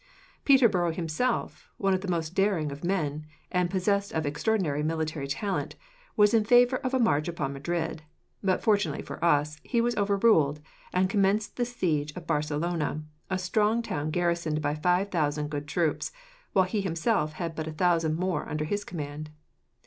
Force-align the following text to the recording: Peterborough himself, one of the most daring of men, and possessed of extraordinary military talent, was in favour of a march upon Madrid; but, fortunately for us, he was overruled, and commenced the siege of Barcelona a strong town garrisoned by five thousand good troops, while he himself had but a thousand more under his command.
Peterborough 0.45 0.93
himself, 0.93 1.69
one 1.77 1.93
of 1.93 2.01
the 2.01 2.07
most 2.07 2.33
daring 2.33 2.71
of 2.71 2.83
men, 2.83 3.27
and 3.51 3.69
possessed 3.69 4.11
of 4.13 4.25
extraordinary 4.25 4.81
military 4.81 5.27
talent, 5.27 5.75
was 6.17 6.33
in 6.33 6.43
favour 6.43 6.77
of 6.77 6.95
a 6.95 6.99
march 6.99 7.27
upon 7.27 7.53
Madrid; 7.53 8.01
but, 8.41 8.63
fortunately 8.63 9.03
for 9.03 9.23
us, 9.23 9.59
he 9.63 9.79
was 9.79 9.95
overruled, 9.97 10.59
and 10.91 11.07
commenced 11.07 11.55
the 11.55 11.65
siege 11.65 12.11
of 12.15 12.25
Barcelona 12.25 13.03
a 13.29 13.37
strong 13.37 13.83
town 13.83 14.09
garrisoned 14.09 14.59
by 14.59 14.73
five 14.73 15.09
thousand 15.11 15.51
good 15.51 15.67
troops, 15.67 16.11
while 16.51 16.65
he 16.65 16.81
himself 16.81 17.33
had 17.33 17.53
but 17.53 17.67
a 17.67 17.71
thousand 17.71 18.15
more 18.15 18.49
under 18.49 18.65
his 18.65 18.83
command. 18.83 19.29